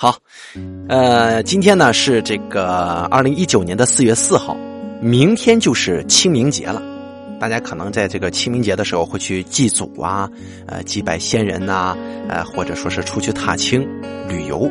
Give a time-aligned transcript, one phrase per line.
[0.00, 0.16] 好，
[0.88, 4.56] 呃，今天呢是这个二零一九年的四月四号，
[5.02, 6.80] 明天就是清明节了。
[7.40, 10.30] 大家可能在这个清明节的时候会去祭祖啊，
[10.68, 11.96] 呃，祭拜先人呐，
[12.28, 13.84] 呃，或者说是出去踏青
[14.28, 14.70] 旅游。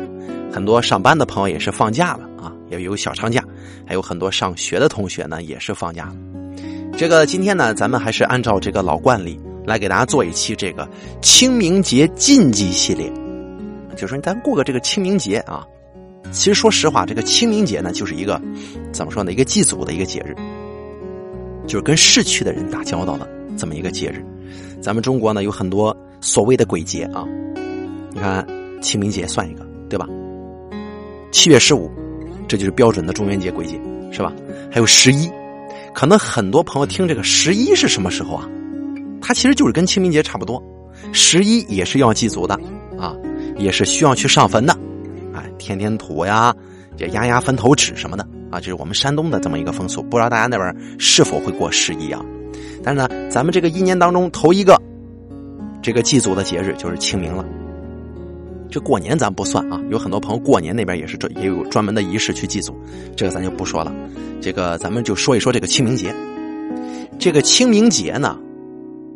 [0.50, 3.44] 很多上班的朋友也是放假了啊，也有小长假，
[3.86, 6.10] 还有很多上学的同学呢也是放假。
[6.96, 10.88] 这个今天呢，咱们还是按照这个老惯例来给大家做一期这个
[11.20, 13.12] 清明节禁忌系列。
[13.98, 15.66] 就说咱过个这个清明节啊，
[16.30, 18.40] 其实说实话，这个清明节呢，就是一个
[18.92, 19.32] 怎么说呢？
[19.32, 20.36] 一个祭祖的一个节日，
[21.66, 24.24] 就是跟逝去的人打交道的这么一个节日。
[24.80, 27.26] 咱们中国呢有很多所谓的鬼节啊，
[28.12, 28.46] 你看
[28.80, 30.06] 清明节算一个，对吧？
[31.32, 31.90] 七月十五，
[32.46, 33.80] 这就是标准的中元节鬼节，
[34.12, 34.32] 是吧？
[34.70, 35.28] 还有十一，
[35.92, 38.48] 可能很多朋友听这个十一是什么时候啊？
[39.20, 40.62] 它其实就是跟清明节差不多，
[41.12, 42.54] 十一也是要祭祖的
[42.96, 43.16] 啊。
[43.58, 44.72] 也是需要去上坟的，
[45.34, 46.54] 哎，填填土呀，
[46.96, 50.02] 也压压坟头纸什么的啊，这是我们山东的这么一个风俗。
[50.02, 52.24] 不知道大家那边是否会过十一啊？
[52.82, 54.80] 但是呢，咱们这个一年当中头一个
[55.82, 57.44] 这个祭祖的节日就是清明了。
[58.70, 62.74] 这过年咱不算啊，有很多朋友过年那边也是专也有专门的仪式去祭祖，
[63.16, 63.92] 这个咱就不说了。
[64.40, 66.14] 这个咱们就说一说这个清明节。
[67.18, 68.38] 这个清明节呢，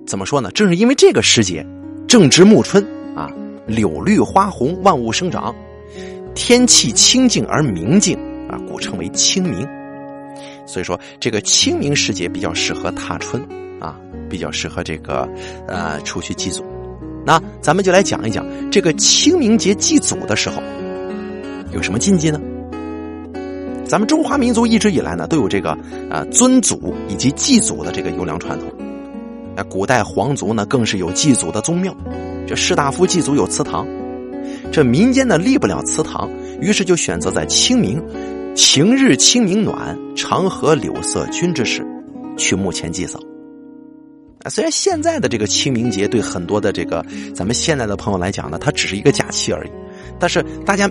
[0.06, 0.50] 怎么说呢？
[0.52, 1.64] 正是因为这个时节
[2.08, 2.84] 正值暮春。
[3.66, 5.54] 柳绿花红，万物生长，
[6.34, 8.16] 天气清静而明净
[8.48, 9.66] 啊，故称为清明。
[10.66, 13.42] 所以说，这个清明时节比较适合踏春
[13.80, 15.28] 啊，比较适合这个
[15.66, 16.64] 呃出去祭祖。
[17.24, 20.60] 那咱们就来讲一讲这个清明节祭祖的时候
[21.72, 22.40] 有什么禁忌呢？
[23.84, 25.70] 咱们中华民族一直以来呢都有这个
[26.10, 28.68] 啊尊祖以及祭祖的这个优良传统。
[29.54, 31.94] 那古代皇族呢更是有祭祖的宗庙。
[32.46, 33.86] 这士大夫祭祖有祠堂，
[34.70, 36.28] 这民间呢立不了祠堂，
[36.60, 38.02] 于是就选择在清明，
[38.54, 41.86] 晴日清明暖，长河柳色君之时，
[42.36, 43.18] 去墓前祭扫。
[44.44, 49.70] 啊，虽然现在的这个清明节对很多的这个咱们现在的朋友来讲呢，它只是一个假期而已，
[50.18, 50.90] 但是大家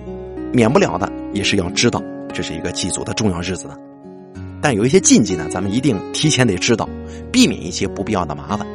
[0.54, 2.02] 免不了的也是要知道
[2.34, 3.78] 这是一个祭祖的重要日子的。
[4.62, 6.88] 但有一些禁忌呢，咱们一定提前得知道，
[7.32, 8.66] 避免一些不必要的麻烦。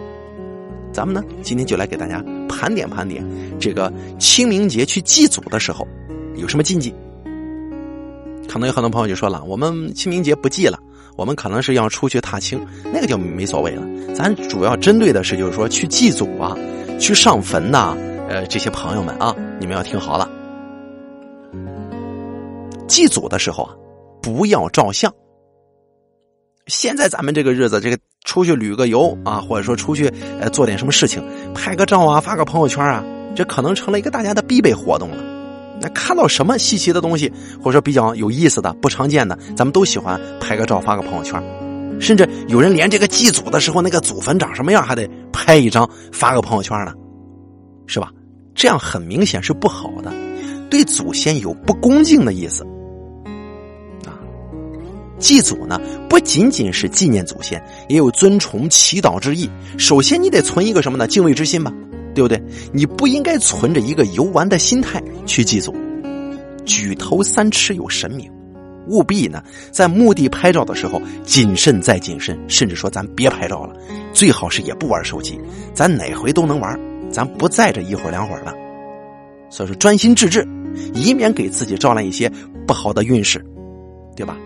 [0.97, 3.23] 咱们呢，今天就来给大家盘点盘点，
[3.61, 5.87] 这个清明节去祭祖的时候
[6.37, 6.91] 有什么禁忌？
[8.49, 10.79] 可能有很多朋友就说了，我们清明节不祭了，
[11.15, 13.87] 我们可能是要出去踏青，那个就没所谓了。
[14.15, 16.57] 咱主要针对的是，就是说去祭祖啊，
[16.99, 17.95] 去上坟呐，
[18.31, 20.27] 呃，这些朋友们啊，你们要听好了，
[22.89, 23.77] 祭祖的时候啊，
[24.23, 25.13] 不要照相。
[26.69, 33.03] 现在咱们这个日子，这个出去旅个游啊，或者说出去呃做点什么事情，拍个照啊，发个朋友圈啊，
[33.35, 35.17] 这可能成了一个大家的必备活动了。
[35.81, 37.33] 那看到什么稀奇的东西，
[37.63, 41.43] 或者说比较有意思的、不常见的，咱们都喜欢拍个照发个朋友圈。
[42.01, 46.93] 甚至有人连这个祭祖的时候那个祖坟长什么样，还得拍一张发个朋友圈呢，
[47.87, 48.11] 是吧？
[48.55, 50.13] 这样很明显是不好的，
[50.69, 52.67] 对祖先有不恭敬的意思。
[55.19, 59.49] 祭祖呢，不仅仅是纪念祖先，也有尊崇、祈祷之意。
[59.79, 61.07] 首先，你得存一个什么呢？
[61.07, 61.73] 敬畏之心吧，
[62.15, 62.43] 对不对？
[62.73, 65.75] 你不应该存着一个游玩的心态去祭祖。
[66.65, 68.31] 举头三尺有神明，
[68.89, 73.75] 务必呢，在墓地拍照的时候谨慎再谨慎，甚至说咱别拍照了，
[74.13, 75.41] 最好是也不玩手机，
[75.73, 76.79] 咱哪回都能玩，
[77.11, 78.53] 咱不在这一会儿两会儿的。
[79.49, 80.47] 所以说，专心致志，
[80.93, 82.31] 以免给自己招来一些
[82.67, 83.43] 不好的运势，
[84.17, 84.37] 对吧？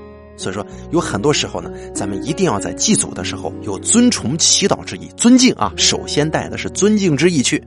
[0.41, 5.71] 所以说，有很多时候呢，咱们一定要在祭祖的时候有尊崇、祈祷之意，尊敬啊。
[5.77, 7.63] 首先带的是尊敬之意去，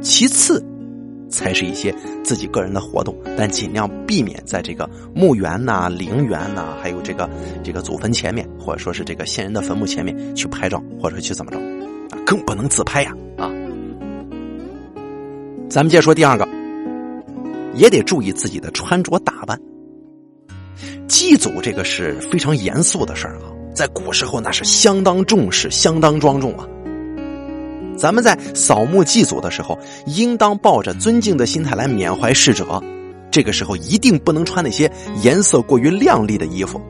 [0.00, 0.64] 其次
[1.28, 7.28] 才是一些自己个人的活动，但尽量避免在这个墓园呐、陵园呐，还有这个
[7.62, 11.58] 这个祖坟前面，或者说是这个先人的坟墓前面去拍照，或者去怎么着，
[12.24, 13.52] 更不能自拍呀啊。
[15.68, 16.48] 咱们接着说第二个，
[17.74, 19.60] 也得注意自己的穿着打扮。
[21.06, 26.66] 祭祖这个是非常严肃的事儿啊，在古时候那是相当重视、相当庄重啊。
[27.96, 32.82] 咱们在扫墓祭祖的时候，应当抱着尊敬的心态来缅怀逝者。
[33.30, 34.90] 这个时候一定不能穿那些
[35.22, 36.80] 颜色过于亮丽的衣服，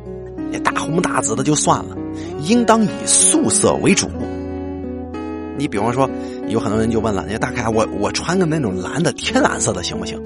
[0.50, 1.96] 那大红大紫的就算了，
[2.42, 4.08] 应当以素色为主。
[5.56, 6.08] 你比方说，
[6.48, 10.20] 有很多人就问了：“那大概我我穿个那种蓝的天蓝色的行不行？”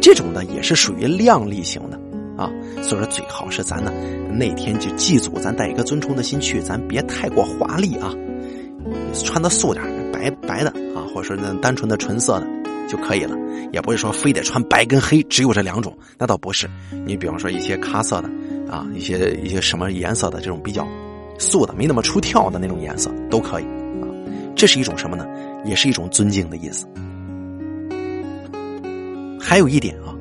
[0.00, 1.98] 这种的也是属于亮丽型的。
[2.36, 2.50] 啊，
[2.82, 3.92] 所以说最好是咱呢
[4.30, 8.12] 那天就祭祖，咱带一个尊崇的心去，咱别太过华丽啊，
[9.14, 12.46] 穿的素点白白的啊，或者说那单纯的纯色的
[12.88, 13.36] 就可以了，
[13.72, 16.68] 也不是说非得穿白跟黑，只有这两种，那倒不是。
[17.06, 18.30] 你比方说一些咖色的
[18.70, 20.86] 啊，一些一些什么颜色的这种比较
[21.38, 24.08] 素的，没那么出挑的那种颜色都可以啊。
[24.54, 25.26] 这是一种什么呢？
[25.64, 26.86] 也是一种尊敬的意思。
[29.40, 30.14] 还有一点啊，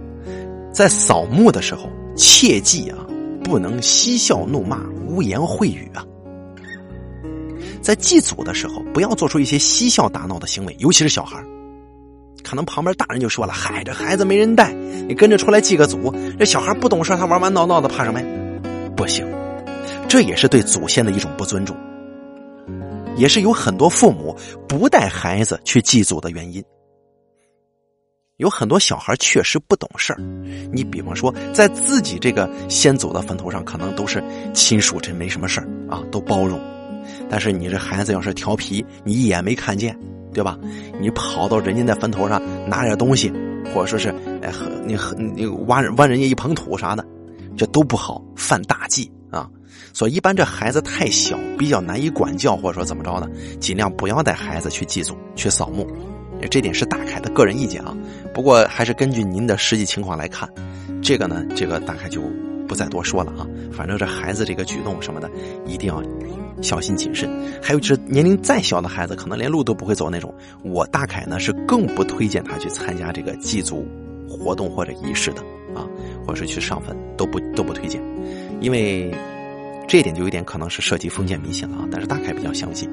[0.74, 2.98] 在扫墓的时候，切记啊，
[3.44, 6.06] 不能嬉笑怒骂、污言秽语啊。
[7.82, 11.44] 在祭祖的时候，不要做出一些嬉笑打闹的行为，尤其是小孩
[12.44, 14.72] 可能旁边大人就说了：“嗨，这孩子没人带，
[15.08, 18.28] 你跟着出来祭个祖。”这小孩不懂事，他玩玩闹闹的，怕什么呀？
[18.96, 19.26] 不行，
[20.08, 21.76] 这也是对祖先的一种不尊重，
[23.16, 24.36] 也是有很多父母
[24.68, 26.64] 不带孩子去祭祖的原因。
[28.42, 30.20] 有很多小孩确实不懂事儿，
[30.74, 34.22] 你比方说，在自己这个先祖的坟头上，可能都是
[34.52, 36.60] 亲属，这没什么事儿啊，都包容。
[37.30, 39.96] 但是你这孩子要是调皮，你一眼没看见，
[40.34, 40.58] 对吧？
[41.00, 43.32] 你跑到人家那坟头上拿点东西，
[43.76, 44.10] 或者说是
[44.42, 44.98] 哎和你
[45.36, 47.06] 你挖挖人家一捧土啥的，
[47.56, 49.48] 这都不好，犯大忌啊！
[49.94, 53.30] 所以一般这孩子太小，比较难以管教，或者说怎么着呢？
[53.60, 55.86] 尽量不要带孩子去祭祖、去扫墓。
[56.50, 57.96] 这点是大凯的个人意见啊，
[58.34, 60.50] 不过还是根据您的实际情况来看，
[61.02, 62.22] 这个呢，这个大概就
[62.68, 63.48] 不再多说了啊。
[63.72, 65.30] 反正这孩子这个举动什么的，
[65.66, 66.02] 一定要。
[66.62, 67.28] 小心谨慎，
[67.60, 70.32] 还有就是年龄再小的孩子，可能连路都不会走那种。
[70.64, 73.84] 我大凯呢是更不推荐他去参加这个祭祖
[74.30, 75.42] 活动或者仪式的
[75.74, 75.90] 啊，
[76.24, 78.00] 或者是去上坟都不都不推荐，
[78.60, 79.12] 因为
[79.92, 81.86] 这一点就有点可能是涉及封建迷信了啊。
[81.92, 82.90] 但是大概比较相信，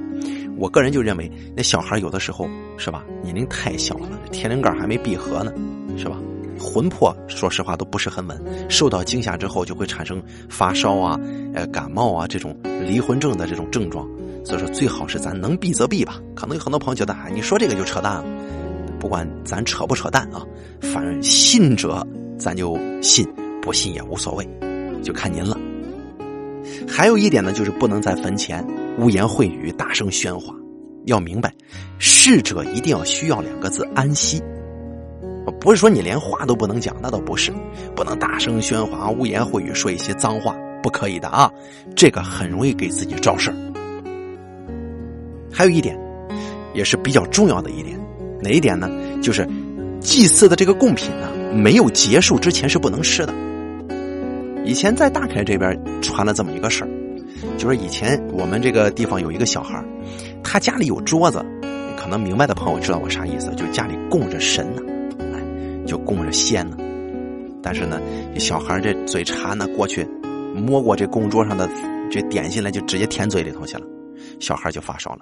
[0.56, 5.52] 我个人就认为那小孩有的时候是吧，年龄太小了，天灵盖还没闭合呢，
[5.96, 6.18] 是吧？
[6.58, 8.36] 魂魄说实话都不是很稳，
[8.68, 11.16] 受到惊吓之后就会产生发烧啊、
[11.54, 12.52] 呃感冒啊这种
[12.84, 14.04] 离魂症的这种症状，
[14.44, 16.20] 所以说最好是咱能避则避吧。
[16.34, 18.24] 可能有很多朋友觉得，哎，你说这个就扯淡了。
[18.98, 20.44] 不管咱扯不扯淡啊，
[20.80, 22.04] 反正信者
[22.36, 23.24] 咱就信，
[23.62, 24.44] 不信也无所谓，
[25.00, 25.56] 就看您了。
[26.98, 28.66] 还有一点呢，就是不能在坟前
[28.98, 30.52] 污言秽语、大声喧哗。
[31.06, 31.54] 要明白，
[32.00, 34.42] 逝者一定要需要两个字：安息。
[35.60, 37.52] 不是说你连话都不能讲，那倒不是，
[37.94, 41.48] 不能大声喧哗、污言秽语，说一些脏话，不可以的啊！
[41.94, 43.54] 这个很容易给自己招事。
[45.52, 45.96] 还有一点，
[46.74, 47.96] 也是比较重要的一点，
[48.42, 48.90] 哪一点呢？
[49.22, 49.48] 就是
[50.00, 53.32] 祭祀的这个贡品呢，没有结束之前是不能吃的。
[54.64, 56.90] 以前在大凯这边传了这么一个事儿，
[57.56, 59.82] 就是以前我们这个地方有一个小孩
[60.42, 61.44] 他家里有桌子，
[61.96, 64.82] 可能明白的朋友知道我啥意思，就家里供着神呢。
[65.86, 66.76] 就供着仙呢，
[67.62, 67.98] 但是呢，
[68.36, 70.06] 小孩这嘴馋呢，过去
[70.54, 71.66] 摸过这供桌上的
[72.10, 73.86] 这点心来，就直接填嘴里头去了，
[74.38, 75.20] 小孩就发烧了。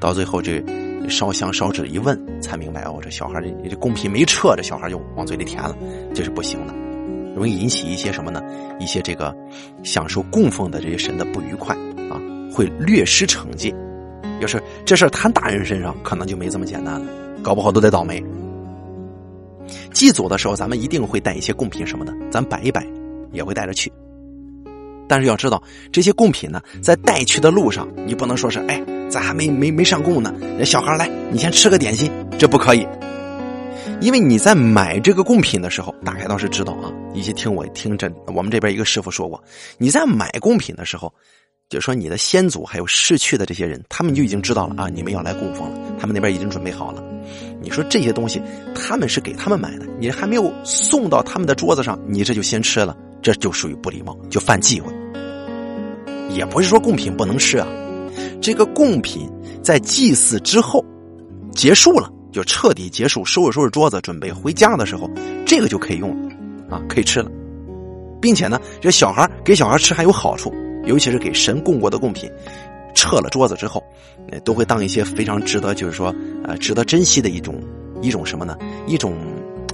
[0.00, 0.64] 到最后这
[1.06, 5.76] 烧香烧纸一问，才明白哦，这小孩这这贡品没撤，这小孩就往嘴里填了，
[6.14, 6.72] 这是不行的，
[7.36, 8.42] 容易引起一些什么呢？
[8.80, 9.36] 一些这个
[9.82, 11.76] 享受供奉的这些神的不愉快
[12.08, 12.16] 啊，
[12.50, 13.72] 会略施惩戒。
[14.40, 17.06] 要是这事摊大人身上，可能就没这么简单了，
[17.42, 18.24] 搞不好都得倒霉。
[19.92, 22.86] 祭祖的时候，咱们一定会带一些贡品什么的，咱摆一摆，
[23.32, 23.92] 也会带着去。
[25.06, 25.62] 但是要知道，
[25.92, 30.34] 这些贡品呢，在带去的路上，你不能说是，哎，咱还没没没上供呢，
[30.64, 32.86] 小孩来，你先吃个点心，这不可以。
[34.00, 39.42] 因为你在买这个贡品的时候，大概倒是知道啊，一些听我听这我们这边一个师傅说过，
[39.78, 41.12] 你在买贡品的时候。
[41.68, 47.02] 就说你的先祖还有逝去的这些人，他们就已经知道了啊，你们要来供奉了，他们那边已经准备好了。
[47.60, 48.40] 你说这些东西，
[48.72, 54.94] 他们是给他们买的，你还没有送到他们的桌子上，你这就先吃了，这就属于不礼貌，就犯忌讳。
[56.30, 57.66] 也不是说贡品不能吃啊，
[58.40, 59.28] 这个贡品
[59.60, 60.84] 在祭祀之后
[61.52, 65.10] 结束了，就彻底结束，收拾收拾桌子，准备回家的时候，
[65.46, 66.36] 这个就可以用了
[66.68, 67.30] 啊，可以吃了，
[68.20, 70.52] 并且呢，这小孩给小孩吃还有好处。
[70.84, 72.30] 尤其是给神供过的贡品，
[72.94, 73.82] 撤了桌子之后，
[74.44, 76.14] 都会当一些非常值得，就是说，
[76.44, 77.54] 呃，值得珍惜的一种
[78.02, 78.54] 一种什么呢？
[78.86, 79.14] 一种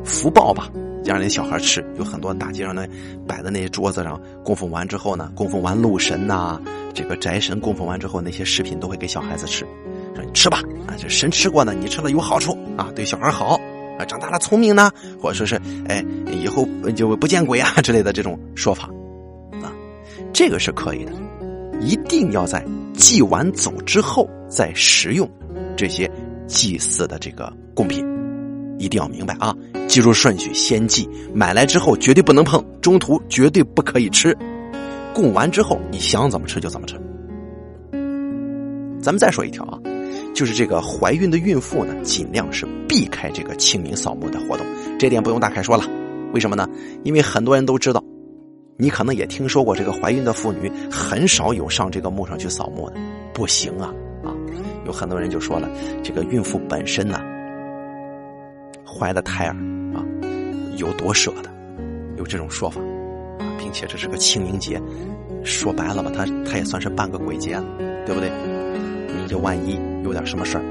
[0.05, 0.71] 福报吧，
[1.05, 1.85] 让那小孩吃。
[1.99, 2.87] 有很多大街上呢
[3.27, 6.59] 摆的那些桌子上供奉完之后呢，供奉完禄神呐，
[6.95, 9.67] 这个宅神供奉完之后，那些食品都会给小孩子吃，
[10.33, 13.59] 吃吧，啊，这神吃过呢，你吃了有好处啊，对小孩好
[13.99, 18.85] 啊，长大了聪明呢，或者说是哎，以后就不见鬼啊之类的这种说法。
[19.63, 19.73] 啊
[20.33, 21.13] 这个是可以的，
[21.81, 22.65] 一定要在
[22.95, 25.31] 祭完走之后再食用
[25.77, 26.11] 这些
[26.47, 28.05] 祭祀的这个贡品，
[28.79, 29.55] 一定要明白啊！
[29.89, 34.37] 记住顺序，先祭，买来之后绝对不能碰，中途绝对不可以吃。
[35.13, 36.95] 供完之后，你想怎么吃就怎么吃。
[39.03, 39.79] 咱们再说一条啊，
[40.35, 44.67] 就是这个怀孕的孕妇呢，尽量是避开这个清明扫墓的活动。
[44.99, 45.85] 这点不用大凯说了，
[46.33, 46.69] 为什么呢？
[47.05, 48.03] 因为很多人都知道，
[48.79, 52.97] 你可能也听说过，这个怀孕的妇女很少有上这个墓上去扫墓的，
[53.35, 53.93] 不行啊
[54.25, 54.33] 啊！
[54.87, 55.69] 有很多人就说了，
[56.03, 57.21] 这个孕妇本身呢，
[58.87, 59.55] 怀的胎儿
[59.95, 60.03] 啊，
[60.77, 61.51] 有多舍得，
[62.17, 62.81] 有这种说法
[63.39, 64.81] 啊，并且这是个清明节，
[65.45, 67.61] 说白了吧，它它也算是半个鬼节，
[68.07, 68.31] 对不对？
[69.15, 70.65] 你这万一有点什么事儿，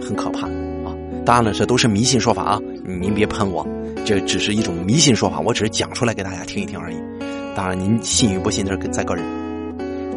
[0.00, 0.94] 很可怕啊！
[1.24, 3.66] 当然了，这都是迷信说法啊，您别喷我，
[4.04, 6.96] 这只是一种迷信说法，我只是讲出来给大家听一听而已。
[7.54, 9.24] 当然，您信与不信，这是在个人。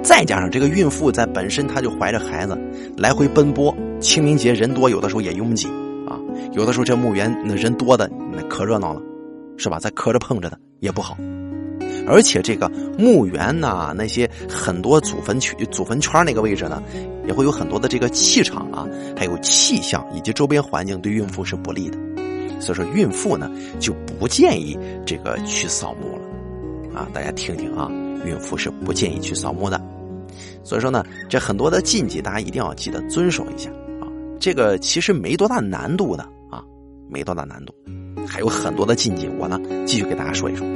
[0.01, 2.57] 再加上这个孕妇在本身她就怀着孩子，
[2.97, 5.67] 来回奔波，清明节人多，有的时候也拥挤
[6.07, 6.19] 啊。
[6.53, 9.01] 有的时候这墓园那人多的那可热闹了，
[9.57, 9.79] 是吧？
[9.79, 11.17] 再磕着碰着的也不好。
[12.07, 16.83] 而且这个墓园呐，那些很多祖坟区、祖坟圈那个位置呢，
[17.27, 21.97] 也会有很多的这个气场啊，还有气象以及周边环境对孕妇是不利的，
[22.59, 27.07] 所以说孕妇呢就不建议这个去扫墓了啊！
[27.13, 27.89] 大家听听啊，
[28.25, 29.81] 孕妇是不建议去扫墓的。
[30.63, 33.69] 所以说呢，这很多的禁忌大家一定要记得遵守一下
[34.01, 34.07] 啊。
[34.39, 36.63] 这个其实没多大难度的啊，
[37.09, 37.73] 没多大难度，
[38.27, 40.67] 还有很多的禁忌，我呢继续给大家说一说。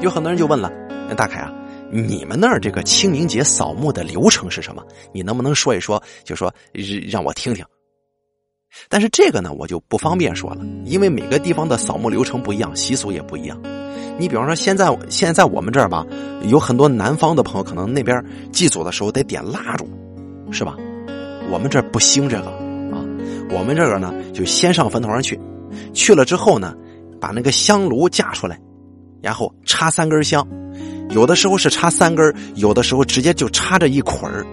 [0.00, 0.72] 有很多人就问了
[1.16, 1.52] ：“大凯啊，
[1.90, 4.82] 你们那儿这个清明节扫墓的流程是什么？
[5.12, 6.02] 你能不能说一说？
[6.24, 6.52] 就说
[7.10, 7.64] 让我听听。”
[8.88, 13.60] 但是这个呢，我就不方便说了，因为每个地方的扫墓流程不一样，习俗也不一样。
[14.16, 16.06] 你比方说，现在现在我们这儿吧，
[16.44, 19.88] 有很多南方的朋友，可能那边祭祖的时候得点蜡烛，
[20.52, 20.76] 是吧？
[21.50, 22.46] 我们这不兴这个
[22.92, 23.04] 啊，
[23.50, 25.38] 我们这个呢，就先上坟头上去，
[25.92, 26.74] 去了之后呢，
[27.20, 28.60] 把那个香炉架出来。
[29.22, 30.46] 然后插三根香，
[31.10, 34.44] 有的时候是插三根，有的时候直接就插着一捆儿，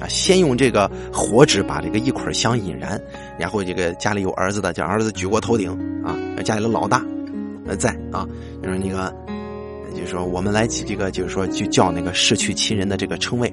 [0.00, 3.00] 啊，先用这个火纸把这个一捆香引燃，
[3.38, 5.70] 然后这个家里有儿子的，叫儿子举过头顶，
[6.04, 7.04] 啊，家里的老大，
[7.66, 8.26] 呃，在啊，
[8.62, 9.14] 就是那个，
[9.94, 13.52] 就是说我们来这个，就是说就叫那个逝去亲人的这个称谓，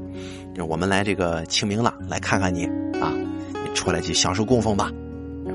[0.56, 2.66] 就我们来这个清明了，来看看你
[3.00, 3.14] 啊，
[3.54, 4.92] 你出来去享受供奉吧。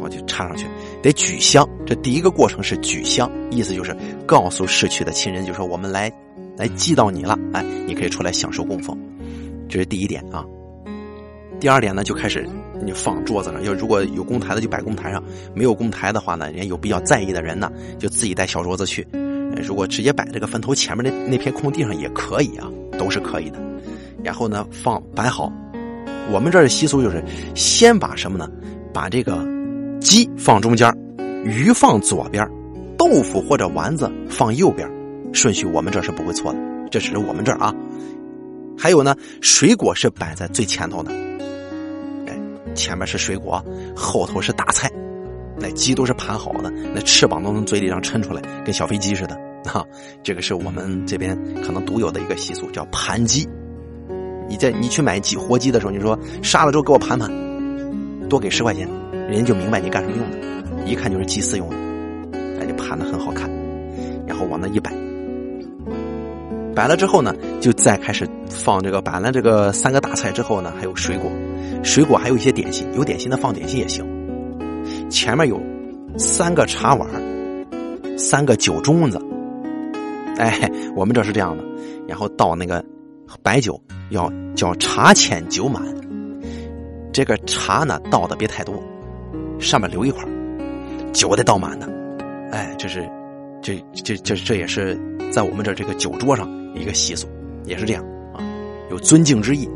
[0.08, 0.66] 就插上去，
[1.02, 1.68] 得举香。
[1.84, 3.96] 这第一个过程是举香，意思就是
[4.26, 6.12] 告诉逝去的亲人，就说我们来
[6.56, 8.96] 来祭到你了，哎，你可以出来享受供奉。
[9.68, 10.44] 这是第一点啊。
[11.58, 12.46] 第二点呢，就开始
[12.84, 15.22] 你放桌子上，要如果有供台的就摆供台上，
[15.54, 19.06] 没有供台的话呢，人家有比较在意的人呢，就自己带小桌子去。
[19.66, 23.58] 如果直接摆这个坟头前面的那片空地上也可以啊，都是可以的。
[24.22, 25.50] 然后呢，放摆好。
[26.30, 28.50] 我们这儿的习俗就是先把什么呢？
[28.92, 29.55] 把这个。
[30.00, 30.92] 鸡放中间，
[31.44, 32.48] 鱼放左边，
[32.96, 34.88] 豆腐或者丸子放右边，
[35.32, 36.58] 顺序我们这是不会错的，
[36.90, 37.74] 这只是我们这儿啊。
[38.78, 41.10] 还有呢，水果是摆在最前头的，
[42.26, 42.38] 哎，
[42.74, 43.64] 前面是水果，
[43.96, 44.90] 后头是大菜，
[45.58, 49.34] 那鸡都是盘好的，那翅膀都从嘴里上抻出来，跟小飞机似的
[49.72, 49.82] 啊。
[50.22, 53.48] 这个是我们这边可能独有的一个习俗，叫盘鸡。
[54.48, 57.30] 你在你去买鸡活鸡的时候，你说杀了之后给我盘盘，
[58.28, 58.88] 多给十块钱。
[59.28, 61.76] 人家就明白你干什么用的，一看就是祭祀用的，
[62.60, 63.50] 哎，就盘的很好看，
[64.26, 64.92] 然后往那一摆，
[66.74, 71.30] 摆了之后呢，就再开始放这个摆了这个三个大菜之后呢，还有水果，
[71.82, 74.04] 水果还有一些点心，有点心的放点心也行。
[75.10, 75.60] 前面有
[76.16, 77.08] 三个茶碗，
[78.16, 79.20] 三个酒盅子，
[80.36, 81.64] 哎，我们这是这样的，
[82.06, 82.84] 然后倒那个
[83.42, 83.80] 白酒，
[84.10, 85.82] 要叫茶浅酒满，
[87.12, 88.80] 这个茶呢倒的别太多。
[89.58, 90.24] 上面留一块
[91.12, 91.88] 酒得倒满的，
[92.52, 93.08] 哎，这是，
[93.62, 94.98] 这这这这也是
[95.30, 97.26] 在我们这这个酒桌上一个习俗，
[97.64, 98.44] 也是这样啊，
[98.90, 99.68] 有尊敬之意。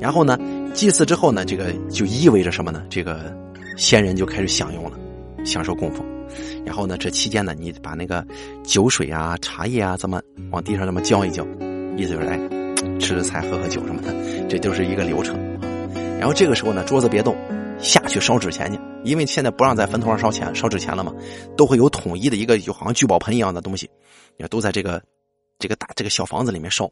[0.00, 0.38] 然后呢，
[0.72, 2.82] 祭祀之后呢，这个就意味着什么呢？
[2.88, 3.34] 这个
[3.76, 4.92] 先人就开始享用了，
[5.44, 6.04] 享受供奉。
[6.64, 8.26] 然后呢，这期间呢，你把那个
[8.62, 10.20] 酒水啊、茶叶啊，这么
[10.50, 11.46] 往地上这么浇一浇，
[11.96, 12.38] 意思就是哎，
[12.98, 14.14] 吃吃菜、喝喝酒什么的，
[14.48, 15.38] 这就是一个流程。
[16.18, 17.36] 然后这个时候呢，桌子别动。
[17.84, 21.12] 下去烧纸钱去，因为现在不让在坟头上烧钱、烧纸钱了嘛，
[21.54, 23.88] 都会有统一的一个，就好像聚宝盆一样的东西，
[24.38, 25.00] 也都在这个
[25.58, 26.90] 这个大这个小房子里面烧。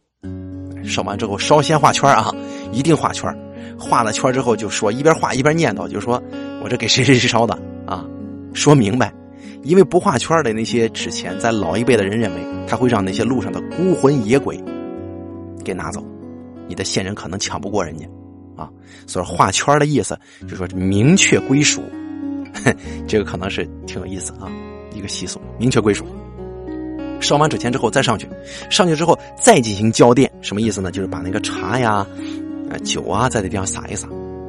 [0.84, 2.30] 烧完之后，烧先画圈啊，
[2.72, 3.34] 一定画圈
[3.78, 6.22] 画了圈之后，就说一边画一边念叨，就说
[6.62, 8.06] 我这给谁谁谁烧的啊，
[8.52, 9.12] 说明白。
[9.62, 14.60] 因为不画圈的那些纸钱，在老一辈的人认为，他会让那些路上的孤魂野鬼
[15.64, 16.04] 给拿走，
[16.66, 18.04] 你的线人可能抢不过人家。
[18.62, 18.70] 啊，
[19.06, 21.82] 所以画圈的意思就是说明确归属，
[23.08, 24.50] 这个可能是挺有意思啊，
[24.94, 26.04] 一个习俗，明确归属。
[27.20, 28.28] 烧完纸钱之后再上去，
[28.68, 30.90] 上去之后再进行交奠，什么意思呢？
[30.90, 32.06] 就是把那个茶呀、
[32.70, 34.08] 呃酒啊，在这地方撒一撒。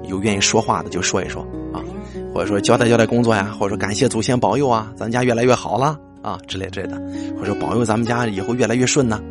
[0.10, 1.42] 有愿意说话的就说一说
[1.72, 1.80] 啊，
[2.34, 7.02] 或者说交代交代工作呀，或者说感谢祖先保佑啊，咱家越来越好了啊之类之类的，
[7.40, 9.22] 或者保佑咱们家以后越来越顺呐。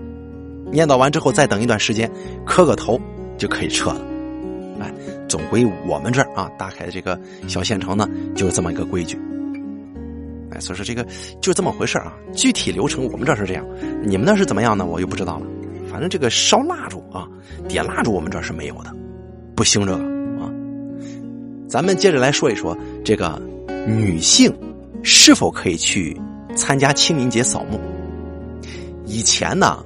[0.70, 2.10] 念叨完之后，再等一段时间，
[2.46, 2.98] 磕个头
[3.36, 4.00] 就可以撤了。
[5.32, 9.18] 总归我们这儿啊，大概的这个小县城呢，就是这么一个规矩。
[10.50, 11.02] 哎，所以说这个
[11.40, 12.12] 就这么回事啊。
[12.34, 13.64] 具体流程我们这是这样，
[14.04, 14.84] 你们那是怎么样呢？
[14.84, 15.46] 我就不知道了。
[15.90, 17.26] 反正这个烧蜡烛啊，
[17.66, 18.94] 点蜡烛我们这是没有的，
[19.56, 20.04] 不兴这个
[20.38, 20.52] 啊。
[21.66, 23.40] 咱们接着来说一说这个
[23.88, 24.54] 女性
[25.02, 26.14] 是否可以去
[26.54, 27.80] 参加清明节扫墓。
[29.06, 29.82] 以前呢。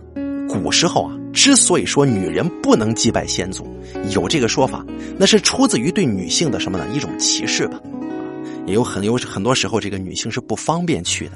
[0.48, 3.68] 古时候啊，之所以说女人不能祭拜先祖，
[4.14, 4.82] 有这个说法，
[5.18, 6.86] 那是出自于对女性的什么呢？
[6.94, 7.78] 一种歧视吧。
[8.64, 11.32] 也有很有很多时候，这个女性是不方便去的。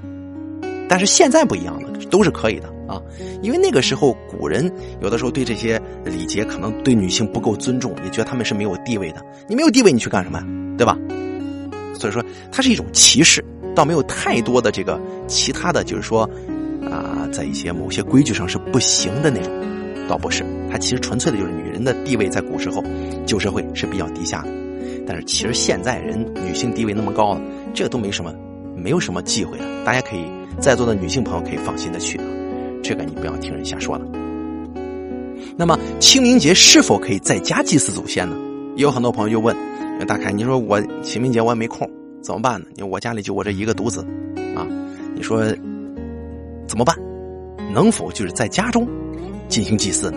[0.89, 2.99] 但是现在不一样了，都是可以的啊。
[3.43, 9.23] 因为那个时候古人有的时候对这些礼节可能对女性不够尊重，也觉得他们是没有地位的。
[9.47, 10.47] 你没有地位，你去干什么呀？
[10.79, 10.97] 对吧？
[11.95, 13.45] 所以说，它是一种歧视，
[13.77, 16.29] 倒没有太多的这个其他的就是说。
[16.91, 19.53] 啊，在一些某些规矩上是不行的那种，
[20.11, 22.83] 倒不是，它其实纯粹的就是女人的地位在古时候
[23.25, 24.49] 旧社会是比较低下的，
[25.07, 27.41] 但是其实现在人女性地位那么高了，
[27.73, 28.35] 这都没什么，
[28.75, 30.25] 没有什么忌讳的，大家可以
[30.59, 32.25] 在座的女性朋友可以放心的去啊，
[32.83, 34.05] 这个你不要听人瞎说了。
[35.57, 38.37] 那么清明节是否可以在家祭祀祖先呢？
[38.75, 39.57] 也有很多朋友就问，
[40.09, 41.89] 大凯，你说我清明节我也没空，
[42.21, 42.67] 怎么办呢？
[42.77, 44.01] 因为我家里就我这一个独子，
[44.57, 44.67] 啊，
[45.15, 45.41] 你说。
[46.67, 46.95] 怎么办？
[47.75, 48.87] 能否就是在家中
[49.51, 50.11] 进行祭祀？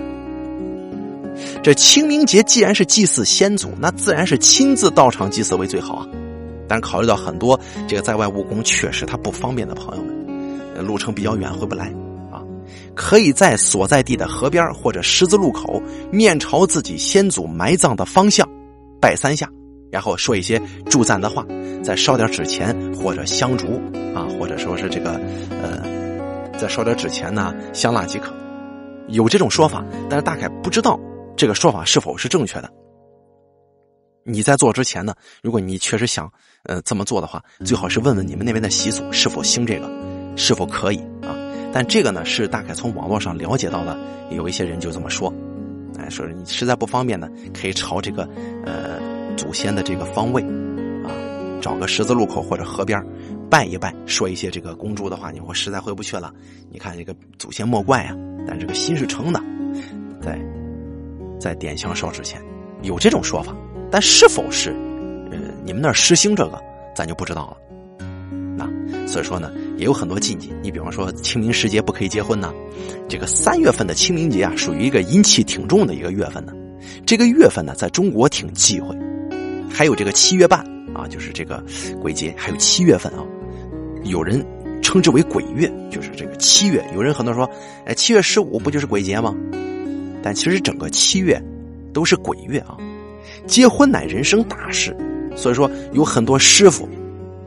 [1.61, 6.07] 这清明节既然是祭祀先祖，那自然是亲自到场祭祀为最好啊。
[6.67, 11.91] 但考虑到很多这个在外务工确实他不方便的朋友们，路程比较远回不来
[12.31, 12.41] 啊，
[12.95, 18.47] 可以在所在地的河边或者十字路口，面朝自己先祖埋葬的方向
[19.01, 19.49] 拜三下，
[19.91, 21.45] 然后说一些祝赞的话，
[21.83, 23.81] 再烧点纸钱或者香烛
[24.15, 25.91] 啊，或者说是这个呃。
[26.57, 28.31] 再烧点纸钱呢，香蜡即可。
[29.07, 30.99] 有这种说法，但是大概不知道
[31.35, 32.71] 这个说法是否是正确的。
[34.25, 36.31] 你在做之前呢，如果你确实想
[36.63, 39.91] 呃这么做的话，最好是问问你们那边的习俗是否兴这个，
[40.37, 41.35] 是否可以啊？
[41.73, 43.97] 但这个呢是大概从网络上了解到的，
[44.31, 45.33] 有一些人就这么说，
[45.99, 48.23] 哎，说你实在不方便呢，可以朝这个
[48.65, 48.97] 呃
[49.35, 50.41] 祖先的这个方位
[51.03, 51.11] 啊，
[51.61, 53.03] 找个十字路口或者河边
[53.49, 56.33] 拜一拜，说一些这个公主的话，你我实在回不去了。
[56.71, 58.15] 你看这个祖先莫怪啊，
[58.47, 59.41] 但这个心是诚的，
[60.21, 60.39] 在
[61.39, 62.41] 在点香烧纸钱，
[62.81, 63.55] 有这种说法，
[63.91, 64.69] 但是否是
[65.31, 66.61] 呃你们那儿实行这个，
[66.95, 67.57] 咱就不知道了。
[68.55, 68.69] 那
[69.07, 70.53] 所以说呢，也有很多禁忌。
[70.61, 72.53] 你比方说清明时节不可以结婚呢，
[73.09, 76.53] 这个三月份的清明节啊，属于一个阴气挺重的一个月份呢。
[77.05, 78.95] 这个月份呢，在中国挺忌讳。
[79.69, 80.59] 还有这个七月半
[80.93, 81.63] 啊，就是这个
[82.01, 83.25] 鬼节，还有七月份啊。
[84.03, 84.45] 有人
[84.93, 86.85] 称之为鬼月，就是这个七月。
[86.93, 87.49] 有人很多说，
[87.83, 89.35] 哎，七月十五不就是鬼节吗？
[90.21, 91.41] 但其实整个七月
[91.91, 92.77] 都是鬼月啊。
[93.47, 94.95] 结婚乃人生大事，
[95.35, 96.87] 所以说有很多师傅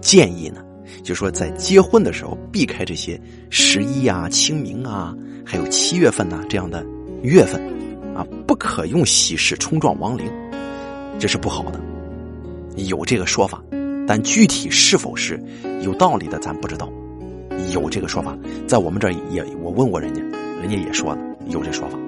[0.00, 0.60] 建议呢，
[1.04, 3.16] 就说在结婚的时候避开这些
[3.48, 6.84] 十一啊、清明啊，还有七月份呐这样的
[7.22, 7.62] 月份
[8.12, 10.26] 啊，不可用喜事冲撞亡灵，
[11.16, 11.80] 这是不好的。
[12.74, 13.62] 有这个说法。
[14.08, 15.40] 但具体是否是
[15.82, 16.88] 有道理的，咱不知道。
[17.72, 20.20] 有这个说法，在我们这也，我问过人家，
[20.60, 21.98] 人家也说了有这说法。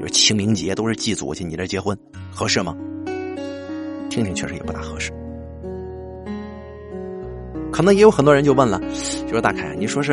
[0.00, 1.96] 就是清明节都是祭祖去，你这结婚
[2.30, 2.76] 合适吗？
[4.08, 5.12] 听听确实也不大合适。
[7.72, 8.80] 可能也有很多人就问了，
[9.26, 10.12] 就说大凯，你说是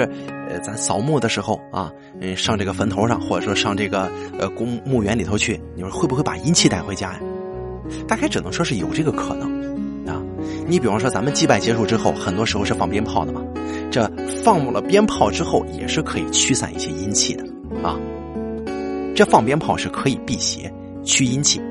[0.50, 7.20] 呃，咱扫墓的时候啊，嗯，上这个坟头上，或者说上这个呃公墓园里头去，你说会不会把阴气带回家呀？
[8.08, 9.52] 大概只能说是有这个可能
[10.08, 10.22] 啊。
[10.68, 13.44] 你比方说，咱们祭拜结束之后，很多时候是放鞭炮的嘛。
[13.92, 14.10] 这
[14.44, 17.46] 放了鞭炮之后，也是可以驱散一些阴气的
[17.84, 17.98] 啊。
[19.16, 20.72] 这放鞭炮是可以辟邪、
[21.04, 21.62] 驱阴气。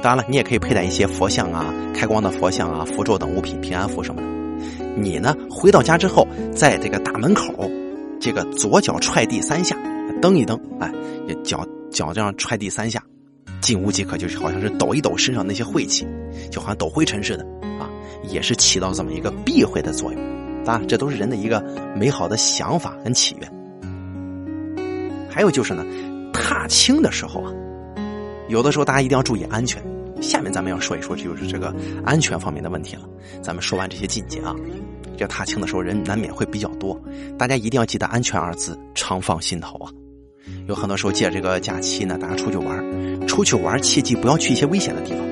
[0.00, 4.28] 当然了，你也可以佩戴一些佛像啊、开光的佛像啊、符咒等物品、平安符什么的。
[4.96, 7.70] 你呢，回到家之后，在这个大门口，
[8.20, 9.76] 这个左脚踹地三下，
[10.22, 10.90] 蹬一蹬，哎，
[11.44, 13.02] 脚脚这样踹地三下，
[13.60, 16.06] 进屋即可，就是好像是抖一抖身上那些晦气，
[16.50, 17.44] 就好像抖灰尘似的
[17.78, 17.90] 啊。
[18.30, 20.20] 也是起到这么一个避讳的作用，
[20.68, 21.62] 啊，这都是人的一个
[21.96, 23.50] 美好的想法跟祈愿。
[25.30, 25.84] 还有就是呢，
[26.32, 27.52] 踏青的时候啊，
[28.48, 29.82] 有的时候大家一定要注意安全。
[30.20, 31.72] 下面咱们要说一说，就是这个
[32.04, 33.02] 安全方面的问题了。
[33.40, 34.52] 咱们说完这些禁忌啊，
[35.16, 37.00] 这踏青的时候人难免会比较多，
[37.38, 39.92] 大家一定要记得“安全”二字，常放心头啊。
[40.66, 45.24] 有很多时候借这个假期呢，大家出去玩，出去玩切记不要去一些危险的地方。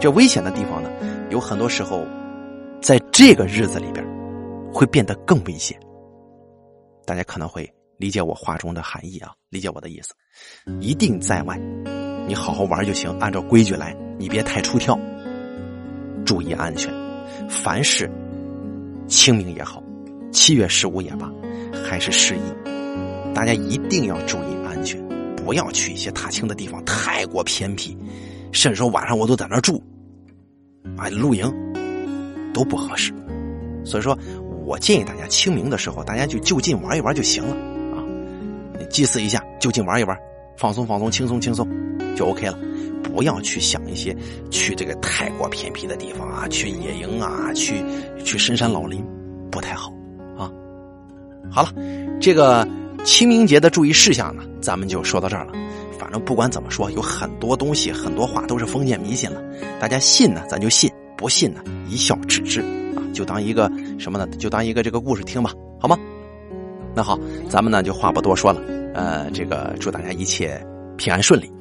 [0.00, 0.88] 这危险的地方呢，
[1.28, 2.06] 有很多时候
[2.80, 4.04] 在这个日子里边
[4.72, 5.78] 会变得更危险。
[7.04, 10.14] 大家可能会理解我话中的含义啊，理解我的意思。
[10.80, 11.60] 一定在外，
[12.26, 14.98] 你好好玩就行，按照规矩来，你别太出跳，
[16.24, 16.92] 注意安全。
[17.48, 18.10] 凡是
[19.06, 19.82] 清明也好，
[20.32, 21.30] 七月十五也罢，
[21.84, 25.00] 还是十一，大家一定要注意安全，
[25.36, 27.96] 不要去一些踏青的地方，太过偏僻，
[28.52, 29.82] 甚至说晚上我都在那儿住，
[30.96, 31.52] 啊，露营
[32.60, 33.10] 都不合适。
[33.84, 34.16] 所以说
[34.66, 37.56] 我建议大家清明的时候，大家就就近玩一玩就行了
[37.96, 38.04] 啊，
[38.90, 40.14] 祭祀一下，就近玩一玩，
[40.58, 41.66] 放松放松，轻松轻松，
[42.14, 42.58] 就 OK 了。
[43.02, 44.14] 不要去想一些
[44.50, 47.82] 去这个太过偏僻的地方啊，去野营啊，去
[48.22, 49.02] 去深山老林，
[49.50, 49.90] 不太好
[50.36, 50.52] 啊。
[51.50, 51.72] 好了，
[52.20, 52.68] 这个
[53.04, 55.52] 清明节的注意事项呢，咱们就说到这儿了。
[55.98, 59.42] 反正不管怎么说，有很多东西、很多话都是封建迷信了。
[59.80, 60.90] 大家信呢，咱就信；
[61.20, 62.62] 不信呢，一笑置之
[62.96, 64.26] 啊，就当一个什么呢？
[64.38, 65.94] 就当一个这个故事听吧，好吗？
[66.94, 68.62] 那好，咱们呢就话不多说了。
[68.94, 70.58] 呃，这个祝大家一切
[70.96, 71.52] 平安顺利。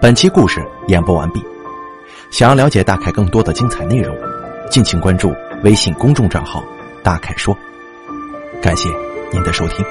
[0.00, 1.42] 本期故事演播完毕。
[2.30, 4.16] 想要了解大凯更多的精彩内容，
[4.70, 5.30] 敬请关注
[5.62, 6.64] 微信公众账号
[7.04, 7.54] “大凯说”。
[8.62, 8.88] 感谢
[9.30, 9.84] 您的收听。